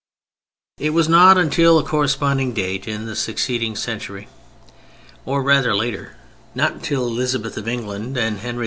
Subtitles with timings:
[0.79, 7.55] It was not till a corresponding date in the succeeding century—or rather later—not till Elizabeth
[7.55, 8.59] of England and Henry IV.